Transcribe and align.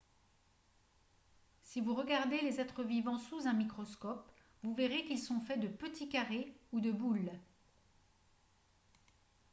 si 1.61 1.79
vous 1.79 1.93
regardez 1.93 2.41
les 2.41 2.59
êtres 2.59 2.81
vivants 2.81 3.19
sous 3.19 3.45
un 3.47 3.53
microscope 3.53 4.27
vous 4.63 4.73
verrez 4.73 5.05
qu'ils 5.05 5.19
sont 5.19 5.39
faits 5.41 5.59
de 5.59 5.67
petits 5.67 6.09
carrés 6.09 6.51
ou 6.71 6.79
de 6.79 6.91
boules 6.91 7.29